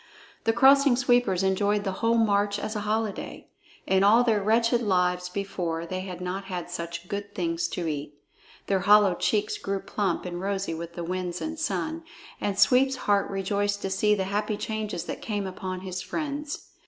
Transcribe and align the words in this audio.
The 0.45 0.51
Crossing 0.51 0.95
Sweepers 0.95 1.43
enjoyed 1.43 1.83
the 1.83 1.91
whole 2.01 2.17
march 2.17 2.57
as 2.57 2.75
a 2.75 2.79
holiday. 2.89 3.49
In 3.85 4.03
all 4.03 4.23
their 4.23 4.41
wretched 4.41 4.81
lives 4.81 5.29
before 5.29 5.85
they 5.85 5.99
had 5.99 6.21
not 6.21 6.45
had 6.45 6.71
such 6.71 7.07
good 7.07 7.35
things 7.35 7.67
to 7.67 7.85
eat. 7.85 8.15
Their 8.65 8.79
hollow 8.79 9.13
cheeks 9.13 9.59
grew 9.59 9.79
plump 9.79 10.25
and 10.25 10.41
rosy 10.41 10.73
with 10.73 10.95
the 10.95 11.03
winds 11.03 11.39
and 11.39 11.59
sun, 11.59 12.01
and 12.41 12.57
Sweep's 12.57 12.95
heart 13.05 13.29
rejoiced 13.29 13.83
to 13.83 13.91
see 13.91 14.15
the 14.15 14.23
happy 14.33 14.57
changes 14.57 15.03
that 15.03 15.21
came 15.21 15.45
upon 15.45 15.81
his 15.81 16.01
friends. 16.01 16.71